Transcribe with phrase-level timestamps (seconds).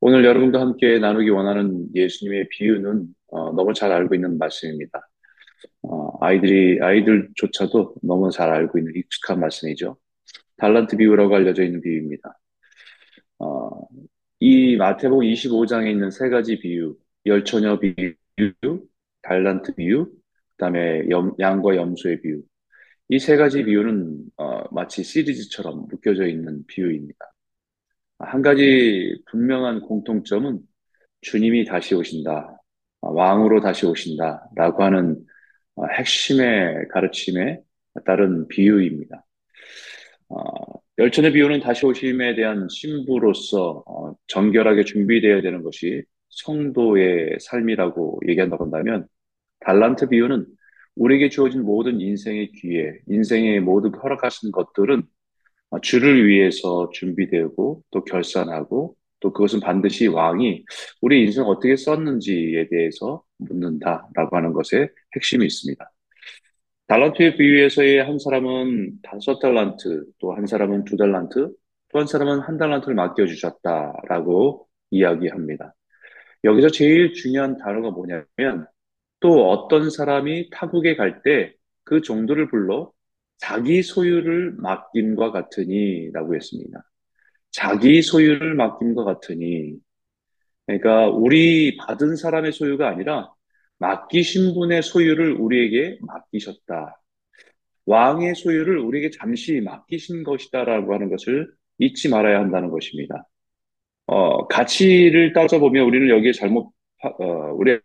[0.00, 5.00] 오늘 여러분과 함께 나누기 원하는 예수님의 비유는 어, 너무 잘 알고 있는 말씀입니다.
[5.82, 9.98] 어, 아이들이 아이들조차도 너무 잘 알고 있는 익숙한 말씀이죠.
[10.58, 12.38] 달란트 비유라고 알려져 있는 비유입니다.
[13.38, 13.70] 어,
[14.40, 18.14] 이 마태복음 25장에 있는 세 가지 비유, 열처녀 비유,
[19.22, 20.10] 달란트 비유,
[20.56, 22.42] 그다음에 염, 양과 염소의 비유.
[23.10, 27.18] 이 세 가지 비유는 어, 마치 시리즈처럼 묶여져 있는 비유입니다.
[28.18, 30.60] 한 가지 분명한 공통점은
[31.20, 32.60] 주님이 다시 오신다,
[33.00, 35.16] 왕으로 다시 오신다 라고 하는
[35.76, 37.60] 어, 핵심의 가르침에
[38.04, 39.24] 따른 비유입니다.
[40.30, 40.36] 어,
[40.98, 49.06] 열천의 비유는 다시 오심에 대한 신부로서 어, 정결하게 준비되어야 되는 것이 성도의 삶이라고 얘기한다고 한다면
[49.60, 50.46] 달란트 비유는
[50.96, 55.04] 우리에게 주어진 모든 인생의 기회, 인생의 모든 허락하신 것들은
[55.82, 60.64] 주를 위해서 준비되고 또 결산하고 또 그것은 반드시 왕이
[61.02, 65.90] 우리 인생 어떻게 썼는지에 대해서 묻는다라고 하는 것에 핵심이 있습니다.
[66.86, 71.52] 달란트의 비유에서의 한 사람은 다섯 달란트, 또 한 사람은 두 달란트,
[71.90, 75.74] 또 한 사람은 한 달란트를 맡겨주셨다라고 이야기합니다.
[76.44, 78.66] 여기서 제일 중요한 단어가 뭐냐면
[79.20, 82.92] 또 어떤 사람이 타국에 갈 때 그 종들을 불러
[83.38, 86.82] 자기 소유를 맡김과 같으니라고 했습니다.
[87.50, 89.76] 자기 소유를 맡김과 같으니
[90.66, 93.32] 그러니까 우리 받은 사람의 소유가 아니라
[93.78, 97.00] 맡기신 분의 소유를 우리에게 맡기셨다.
[97.86, 103.26] 왕의 소유를 우리에게 잠시 맡기신 것이다라고 하는 것을 잊지 말아야 한다는 것입니다.
[104.06, 106.70] 어, 가치를 따져보면 우리는 여기에 잘못,
[107.02, 107.78] 어, 우리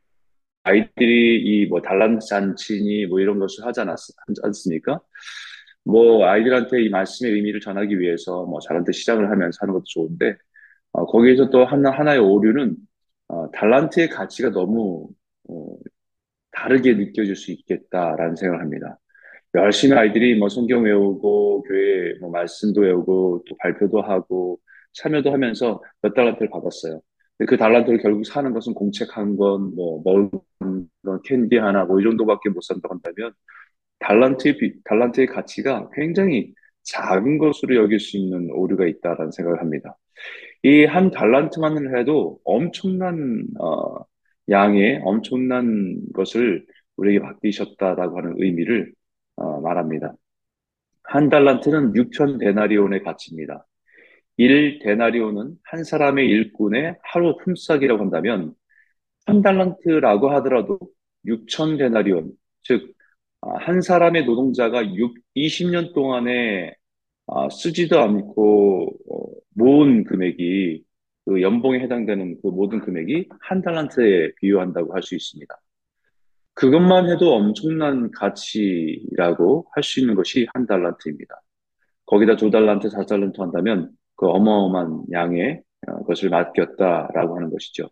[0.63, 3.97] 아이들이 이뭐 단란 잔치니 뭐 이런 것을 하지 않았,
[4.43, 4.99] 않습니까?
[5.83, 10.37] 뭐 아이들한테 이 말씀의 의미를 전하기 위해서 뭐 잘한테 시작을 하면서 하는 것도 좋은데
[10.93, 12.75] 어, 거기에서 또 하나 하나의 오류는
[13.29, 15.09] 어, 달란트의 가치가 너무
[15.49, 15.77] 어,
[16.51, 18.99] 다르게 느껴질 수 있겠다라는 생각을 합니다.
[19.55, 24.59] 열심히 아이들이 뭐 성경 외우고 교회 뭐 말씀도 외우고 또 발표도 하고
[24.93, 27.01] 참여도 하면서 몇 달란트를 받았어요.
[27.47, 30.41] 그 달란트를 결국 사는 것은 공책 한 권, 뭐 먹을 건
[31.23, 33.33] 캔디 하나 뭐 이 정도밖에 못 산다고 한다면
[33.99, 36.53] 달란트의 달란트의 가치가 굉장히
[36.83, 39.97] 작은 것으로 여길 수 있는 오류가 있다라는 생각을 합니다.
[40.63, 44.05] 이 한 달란트만을 해도 엄청난 어,
[44.49, 46.65] 양의 엄청난 것을
[46.97, 48.93] 우리에게 맡기셨다라고 하는 의미를
[49.35, 50.13] 어, 말합니다.
[51.03, 53.65] 한 달란트는 6천 데나리온의 가치입니다.
[54.37, 58.53] 1 데나리온은 한 사람의 일꾼의 하루 품삯이라고 한다면
[59.25, 60.79] 한 달란트라고 하더라도
[61.25, 62.31] 6천 데나리온,
[62.63, 62.93] 즉
[63.43, 66.73] 한 사람의 노동자가 6, 20년 동안에
[67.27, 70.83] 아, 쓰지도 않고 어, 모은 금액이
[71.25, 75.55] 그 연봉에 해당되는 그 모든 금액이 한 달란트에 비유한다고 할 수 있습니다.
[76.55, 81.41] 그것만 해도 엄청난 가치라고 할 수 있는 것이 한 달란트입니다.
[82.05, 87.89] 거기다 두 달란트, 사 달란트 한다면 그 어마어마한 양의 어, 것을 맡겼다라고 하는 것이죠.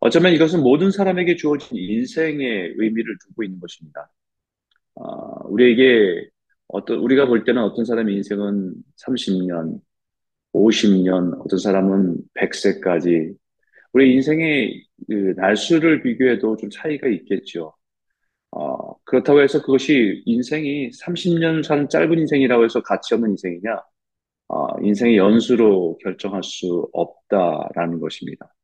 [0.00, 4.10] 어쩌면 이것은 모든 사람에게 주어진 인생의 의미를 두고 있는 것입니다.
[4.94, 6.28] 어, 우리에게
[6.68, 9.80] 어떤 우리가 볼 때는 어떤 사람의 인생은 30년,
[10.52, 13.34] 50년, 어떤 사람은 100세까지
[13.92, 17.74] 우리 인생의 그 날수를 비교해도 좀 차이가 있겠죠.
[18.50, 23.82] 어, 그렇다고 해서 그것이 인생이 30년 사는 짧은 인생이라고 해서 가치 없는 인생이냐?
[24.48, 28.55] 어, 인생의 연수로 결정할 수 없다라는 것입니다.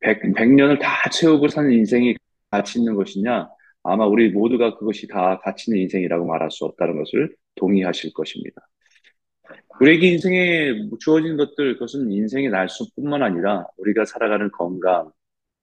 [0.00, 2.16] 100, 100년을 다 채우고 사는 인생이
[2.50, 3.48] 가치 있는 것이냐?
[3.82, 8.62] 아마 우리 모두가 그것이 다 가치 있는 인생이라고 말할 수 없다는 것을 동의하실 것입니다.
[9.80, 15.10] 우리에게 인생에 주어진 것들, 그것은 인생의 날수뿐만 아니라 우리가 살아가는 건강,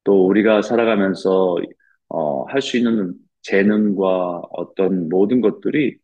[0.04, 1.58] 또 우리가 살아가면서
[2.10, 5.98] 어, 할 수 있는 재능과 어떤 모든 것들이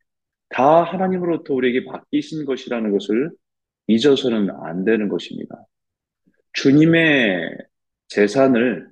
[0.50, 3.32] 다 하나님으로부터 우리에게 맡기신 것이라는 것을
[3.88, 5.66] 잊어서는 안 되는 것입니다.
[6.54, 7.50] 주님의
[8.10, 8.90] 재산을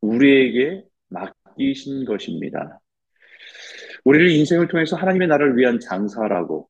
[0.00, 2.80] 우리에게 맡기신 것입니다.
[4.04, 6.68] 우리를 인생을 통해서 하나님의 나라를 위한 장사라고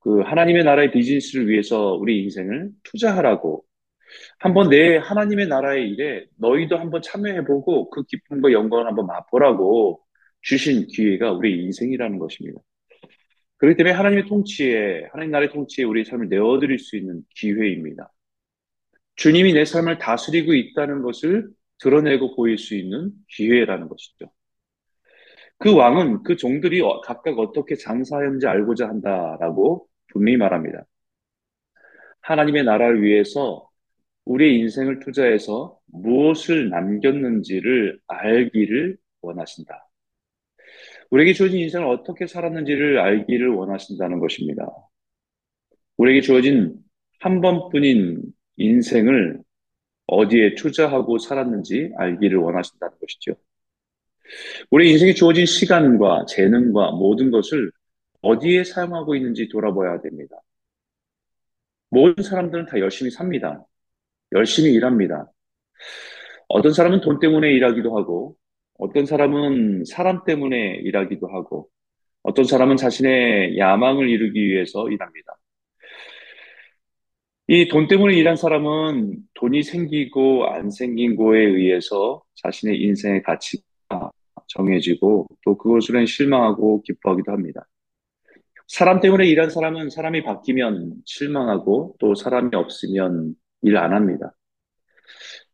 [0.00, 3.64] 그 하나님의 나라의 비즈니스를 위해서 우리 인생을 투자하라고
[4.38, 10.00] 한번 내 하나님의 나라의 일에 너희도 한번 참여해보고 그 기쁨과 영광을 한번 맛보라고
[10.42, 12.60] 주신 기회가 우리 인생이라는 것입니다.
[13.58, 18.10] 그렇기 때문에 하나님의 통치에, 하나님 나라의 통치에 우리 삶을 내어드릴 수 있는 기회입니다.
[19.18, 21.48] 주님이 내 삶을 다스리고 있다는 것을
[21.80, 24.30] 드러내고 보일 수 있는 기회라는 것이죠.
[25.58, 30.84] 그 왕은 그 종들이 어, 각각 어떻게 장사하는지 알고자 한다라고 분명히 말합니다.
[32.20, 33.68] 하나님의 나라를 위해서
[34.24, 39.88] 우리의 인생을 투자해서 무엇을 남겼는지를 알기를 원하신다.
[41.10, 44.64] 우리에게 주어진 인생을 어떻게 살았는지를 알기를 원하신다는 것입니다.
[45.96, 46.76] 우리에게 주어진
[47.18, 48.22] 한 번뿐인
[48.58, 49.40] 인생을
[50.06, 53.34] 어디에 투자하고 살았는지 알기를 원하신다는 것이죠.
[54.70, 57.70] 우리 인생에 주어진 시간과 재능과 모든 것을
[58.20, 60.36] 어디에 사용하고 있는지 돌아봐야 됩니다.
[61.90, 63.64] 모든 사람들은 다 열심히 삽니다.
[64.32, 65.30] 열심히 일합니다.
[66.48, 68.36] 어떤 사람은 돈 때문에 일하기도 하고,
[68.78, 71.68] 어떤 사람은 사람 때문에 일하기도 하고,
[72.22, 75.36] 어떤 사람은 자신의 야망을 이루기 위해서 일합니다.
[77.50, 84.10] 이 돈 때문에 일한 사람은 돈이 생기고 안 생긴 거에 의해서 자신의 인생의 가치가
[84.48, 87.66] 정해지고 또 그것으로 실망하고 기뻐하기도 합니다.
[88.66, 94.34] 사람 때문에 일한 사람은 사람이 바뀌면 실망하고 또 사람이 없으면 일 안 합니다.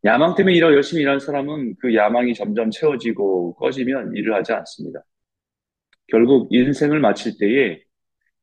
[0.03, 5.01] 야망 때문에 일을 열심히 일하는 사람은 그 야망이 점점 채워지고 꺼지면 일을 하지 않습니다.
[6.07, 7.79] 결국 인생을 마칠 때에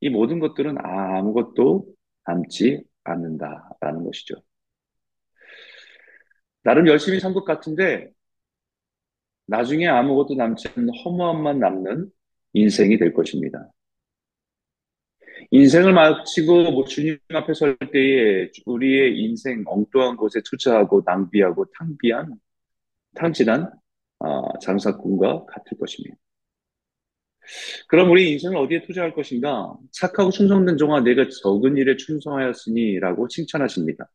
[0.01, 1.85] 이 모든 것들은 아무것도
[2.25, 4.35] 남지 않는다라는 것이죠.
[6.63, 8.09] 나름 열심히 산 것 같은데
[9.45, 12.09] 나중에 아무것도 남지 않는 허무함만 남는
[12.53, 13.69] 인생이 될 것입니다.
[15.51, 22.35] 인생을 마치고 뭐 주님 앞에 설 때에 우리의 인생 엉뚱한 곳에 투자하고 낭비하고 탕비한
[23.15, 23.71] 탕진한
[24.19, 26.15] 어, 장사꾼과 같을 것입니다.
[27.87, 29.73] 그럼 우리 인생을 어디에 투자할 것인가?
[29.91, 34.09] 착하고 충성된 종아 내가 적은 일에 충성하였으니라고 칭찬하십니다.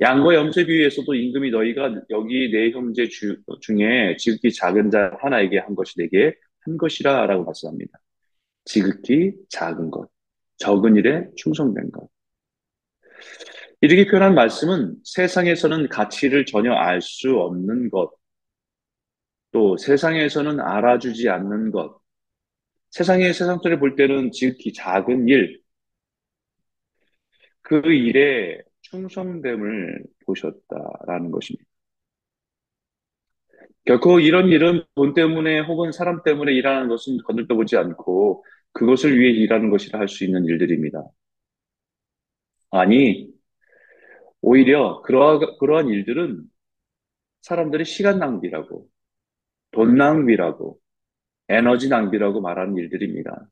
[0.00, 5.74] 양과 염소 비유에서도 임금이 너희가 여기 내 형제 주, 중에 지극히 작은 자 하나에게 한
[5.74, 7.98] 것이 내게 한 것이라 라고 말씀합니다.
[8.64, 10.08] 지극히 작은 것.
[10.58, 12.08] 적은 일에 충성된 것.
[13.80, 18.12] 이렇게 표현한 말씀은 세상에서는 가치를 전혀 알 수 없는 것,
[19.52, 22.00] 또 세상에서는 알아주지 않는 것,
[22.94, 25.60] 세상의 세상들을 볼 때는 지극히 작은 일,
[27.62, 31.68] 그 일에 충성됨을 보셨다라는 것입니다.
[33.84, 39.32] 결코 이런 일은 돈 때문에 혹은 사람 때문에 일하는 것은 건들떠 보지 않고 그것을 위해
[39.32, 41.02] 일하는 것이라 할 수 있는 일들입니다.
[42.70, 43.32] 아니,
[44.40, 46.42] 오히려 그러하, 그러한 일들은
[47.42, 48.88] 사람들이 시간 낭비라고,
[49.72, 50.78] 돈 낭비라고,
[51.48, 53.48] 에너지 낭비라고 말하는 일들입니다.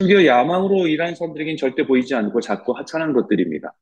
[0.00, 3.72] 심지어 야망으로 일하는 사람들에겐 절대 보이지 않고 자꾸 하찮은 것들입니다.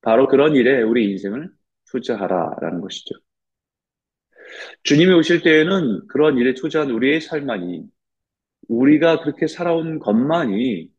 [0.00, 1.50] 바로 그런 일에 우리 인생을
[1.90, 3.14] 투자하라라는 것이죠.
[4.82, 7.84] 주님이 오실 때에는 그런 일에 투자한 우리의 삶만이
[8.68, 10.90] 우리가 그렇게 살아온 것만이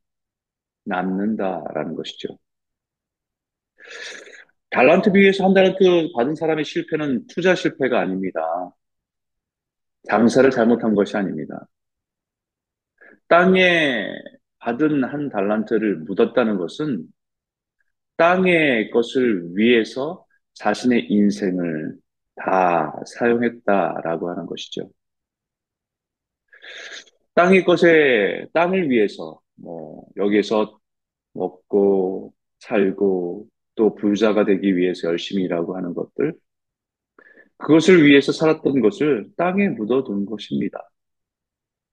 [0.85, 2.37] 남는다라는 것이죠.
[4.71, 8.41] 달란트 비유에서 한 달란트 받은 사람의 실패는 투자 실패가 아닙니다.
[10.07, 11.67] 장사를 잘못한 것이 아닙니다.
[13.27, 14.07] 땅에
[14.59, 17.05] 받은 한 달란트를 묻었다는 것은
[18.17, 20.25] 땅의 것을 위해서
[20.55, 21.95] 자신의 인생을
[22.35, 24.89] 다 사용했다라고 하는 것이죠.
[27.33, 30.77] 땅의 것에 땅을 위해서 뭐 여기에서
[31.33, 36.33] 먹고 살고 또 부자가 되기 위해서 열심히 일하고 하는 것들
[37.59, 40.89] 그것을 위해서 살았던 것을 땅에 묻어둔 것입니다.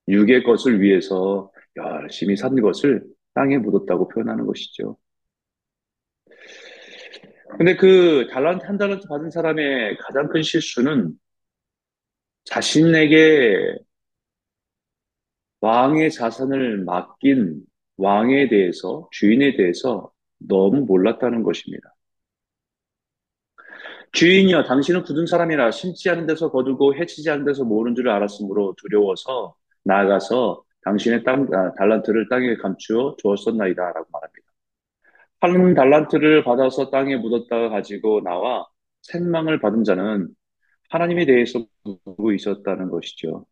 [0.08, 3.04] 육의 것을 위해서 열심히 산 것을
[3.34, 4.96] 땅에 묻었다고 표현하는 것이죠.
[7.58, 11.12] 근데 그 달란트 한 달란트 받은 사람의 가장 큰 실수는
[12.44, 13.76] 자신에게
[15.60, 17.62] 왕의 자산을 맡긴
[17.96, 21.95] 왕에 대해서, 주인에 대해서 너무 몰랐다는 것입니다.
[24.12, 29.54] 주인이여, 당신은 굳은 사람이라 심지 않은 데서 거두고 해치지 않은 데서 모으는 줄 알았으므로 두려워서
[29.84, 33.82] 나아가서 당신의 땅, 아, 달란트를 땅에 감추어 주었었나이다.
[33.82, 34.46] 라고 말합니다.
[35.40, 38.66] 한 달란트를 받아서 땅에 묻었다가 가지고 나와
[39.02, 40.28] 생망을 받은 자는
[40.90, 43.46] 하나님에 대해서 묻고 있었다는 것이죠.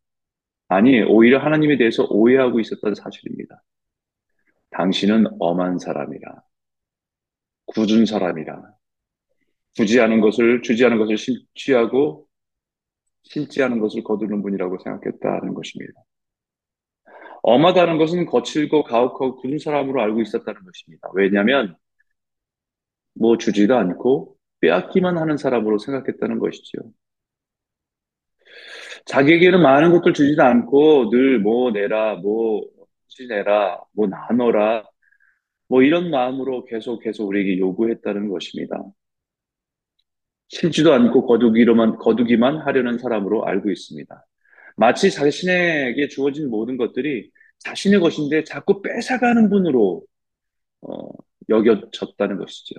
[0.69, 3.63] 아니, 오히려 하나님에 대해서 오해하고 있었던 사실입니다.
[4.71, 6.43] 당신은 엄한 사람이라,
[7.67, 8.74] 굳은 사람이라,
[9.75, 11.17] 주지 않은 것을, 주지 않은 것을
[11.55, 12.27] 취하고,
[13.25, 15.95] 신지 않은 것을 거두는 분이라고 생각했다는 것입니다.
[17.43, 21.09] 엄하다는 것은 거칠고 가혹하고 굳은 사람으로 알고 있었다는 것입니다.
[21.15, 21.77] 왜냐하면,
[23.15, 26.79] 뭐 주지도 않고 빼앗기만 하는 사람으로 생각했다는 것이죠.
[29.07, 32.63] 자기에게는 많은 것들 주지도 않고 늘 뭐 내라, 뭐
[33.09, 34.85] 지내라, 뭐 나눠라
[35.69, 38.77] 뭐 이런 마음으로 계속 계속 우리에게 요구했다는 것입니다.
[40.49, 44.27] 싫지도 않고 거두기로만, 거두기만 하려는 사람으로 알고 있습니다.
[44.77, 50.05] 마치 자신에게 주어진 모든 것들이 자신의 것인데 자꾸 뺏어가는 분으로
[50.83, 51.09] 어,
[51.49, 52.75] 여겨졌다는 것이죠.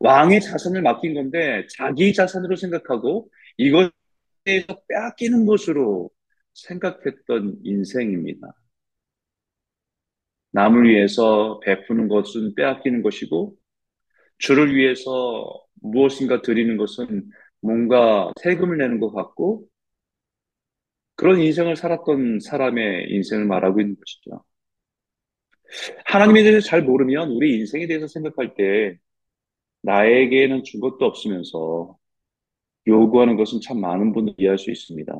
[0.00, 3.92] 왕의 자산을 맡긴 건데 자기 자산으로 생각하고 이것에서
[4.88, 6.10] 빼앗기는 것으로
[6.54, 8.54] 생각했던 인생입니다.
[10.52, 13.56] 남을 위해서 베푸는 것은 빼앗기는 것이고
[14.38, 19.66] 주를 위해서 무엇인가 드리는 것은 뭔가 세금을 내는 것 같고
[21.16, 24.44] 그런 인생을 살았던 사람의 인생을 말하고 있는 것이죠.
[26.04, 28.98] 하나님에 대해서 잘 모르면 우리 인생에 대해서 생각할 때
[29.82, 31.96] 나에게는 준 것도 없으면서
[32.86, 35.12] 요구하는 것은 참 많은 분들 이해할 수 있습니다.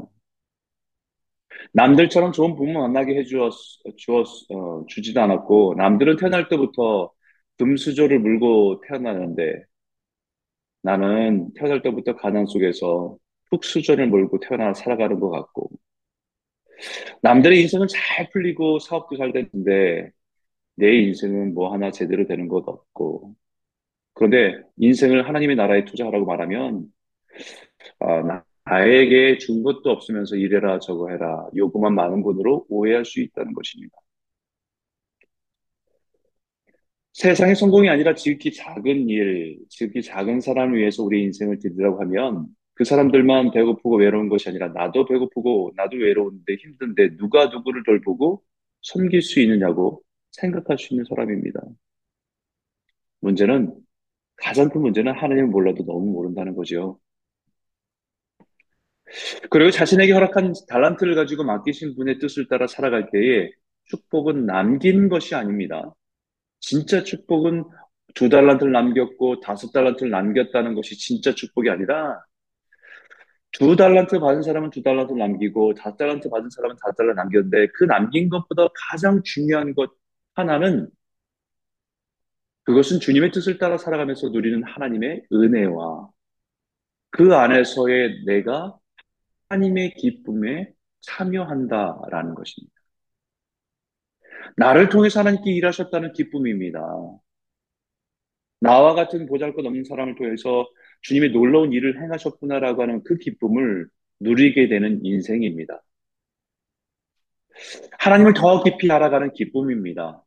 [1.73, 3.53] 남들처럼 좋은 부모 만나게 해주었,
[3.97, 7.11] 주었, 어, 주지도 않았고, 남들은 태어날 때부터
[7.59, 9.65] 금수저를 물고 태어나는데,
[10.83, 13.17] 나는 태어날 때부터 가난 속에서
[13.51, 15.71] 흙수저를 몰고 태어나 살아가는 것 같고,
[17.23, 20.11] 남들의 인생은 잘 풀리고 사업도 잘 됐는데,
[20.77, 23.35] 내 인생은 뭐 하나 제대로 되는 것 없고,
[24.15, 26.87] 그런데 인생을 하나님의 나라에 투자하라고 말하면,
[28.01, 33.55] 아, 나, 나에게 준 것도 없으면서 이래라 저거 해라 요구만 많은 분으로 오해할 수 있다는
[33.55, 33.97] 것입니다.
[37.13, 42.85] 세상의 성공이 아니라 지극히 작은 일, 지극히 작은 사람을 위해서 우리 인생을 드리라고 하면 그
[42.85, 48.43] 사람들만 배고프고 외로운 것이 아니라 나도 배고프고 나도 외로운데 힘든데 누가 누구를 돌보고
[48.83, 51.61] 섬길 수 있느냐고 생각할 수 있는 사람입니다.
[53.21, 53.75] 문제는
[54.37, 56.99] 가장 큰 문제는 하나님을 몰라도 너무 모른다는 거죠.
[59.51, 63.51] 그리고 자신에게 허락한 달란트를 가지고 맡기신 분의 뜻을 따라 살아갈 때에
[63.85, 65.95] 축복은 남긴 것이 아닙니다.
[66.63, 67.65] 진짜 축복은
[68.15, 72.25] 두 달란트를 남겼고 다섯 달란트를 남겼다는 것이 진짜 축복이 아니라
[73.51, 77.85] 두 달란트 받은 사람은 두 달란트 남기고 다섯 달란트 받은 사람은 다섯 달란트 남겼는데 그
[77.85, 79.91] 남긴 것보다 가장 중요한 것
[80.35, 80.89] 하나는
[82.65, 86.09] 그것은 주님의 뜻을 따라 살아가면서 누리는 하나님의 은혜와
[87.11, 88.79] 그 안에서의 내가
[89.49, 92.72] 하나님의 기쁨에 참여한다라는 것입니다.
[94.57, 96.81] 나를 통해서 하나님께 일하셨다는 기쁨입니다.
[98.61, 100.69] 나와 같은 보잘것 없는 사람을 통해서
[101.03, 103.89] 주님의 놀라운 일을 행하셨구나라고 하는 그 기쁨을
[104.21, 105.83] 누리게 되는 인생입니다.
[107.99, 110.23] 하나님을 더 깊이 알아가는 기쁨입니다.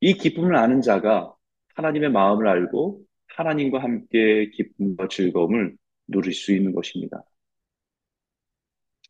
[0.00, 1.34] 이 기쁨을 아는 자가
[1.74, 5.76] 하나님의 마음을 알고 하나님과 함께 기쁨과 즐거움을
[6.08, 7.22] 누릴 수 있는 것입니다.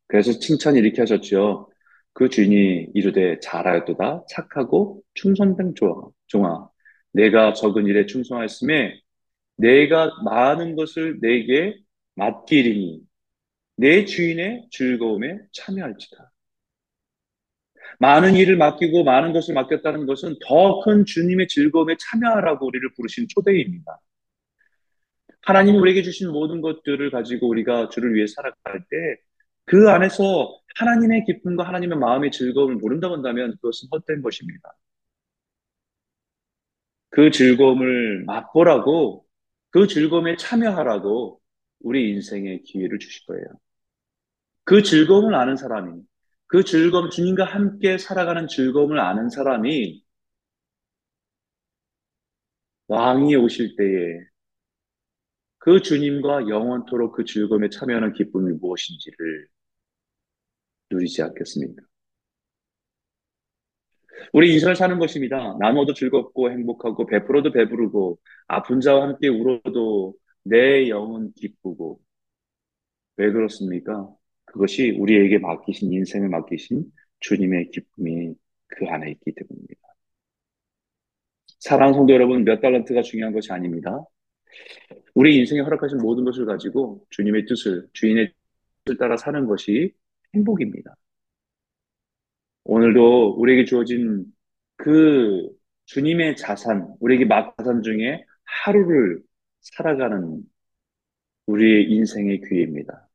[0.07, 1.69] 그래서 칭찬 이렇게 하셨죠.
[2.17, 5.75] 그 주인이 이르되 잘하였도다 착하고 충성된
[6.29, 6.71] 종아
[7.13, 8.99] 내가 적은 일에 충성하였음에
[9.59, 11.77] 내가 많은 것을 내게
[12.15, 13.03] 맡기리니
[13.77, 16.33] 내 주인의 즐거움에 참여할지다.
[17.99, 24.01] 많은 일을 맡기고 많은 것을 맡겼다는 것은 더 큰 주님의 즐거움에 참여하라고 우리를 부르신 초대입니다.
[25.43, 28.97] 하나님이 우리에게 주신 모든 것들을 가지고 우리가 주를 위해 살아갈 때
[29.67, 34.73] 그 안에서 하나님의 기쁨과 하나님의 마음의 즐거움을 모른다고 한다면 그것은 헛된 것입니다.
[37.11, 39.27] 그 즐거움을 맛보라고
[39.71, 41.41] 그 즐거움에 참여하라고
[41.81, 43.45] 우리 인생의 기회를 주실 거예요.
[44.65, 46.03] 그 즐거움을 아는 사람이
[46.47, 50.03] 그 즐거움, 주님과 함께 살아가는 즐거움을 아는 사람이
[52.89, 54.27] 왕이 오실 때에
[55.59, 59.49] 그 주님과 영원토록 그 즐거움에 참여하는 기쁨이 무엇인지를
[60.91, 61.83] 누리지 않겠습니까?
[64.33, 65.57] 우리 인생을 사는 것입니다.
[65.61, 72.01] 나눠도 즐겁고 행복하고 베풀어도 배부르고 아픈 자와 함께 울어도 내 영은 기쁘고
[73.17, 74.09] 왜 그렇습니까?
[74.45, 76.85] 그것이 우리에게 맡기신 인생을 맡기신
[77.21, 78.35] 주님의 기쁨이
[78.69, 79.81] 그 안에 있기 때문입니다.
[81.61, 84.05] 사랑하는 성도 여러분, 몇 달란트가 중요한 것이 아닙니다.
[85.15, 88.33] 우리 인생에 허락하신 모든 것을 가지고 주님의 뜻을, 주인의
[88.85, 89.93] 뜻을 따라 사는 것이
[90.37, 90.95] 행복입니다.
[92.65, 94.25] 오늘도 우리에게 주어진
[94.77, 95.49] 그
[95.87, 99.23] 주님의 자산, 우리에게 막 자산 중에 하루를
[99.61, 100.43] 살아가는
[101.47, 103.09] 우리의 인생의 기회입니다.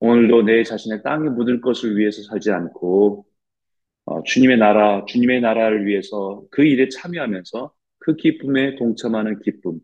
[0.00, 3.26] 오늘도 내 자신의 땅에 묻을 것을 위해서 살지 않고
[4.06, 9.80] 어, 주님의 나라, 주님의 나라를 위해서 그 일에 참여하면서 그 기쁨에 동참하는 기쁨,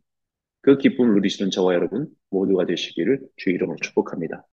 [0.60, 4.46] 그 기쁨을 누리시는 저와 여러분 모두가 되시기를 주 이름으로 축복합니다.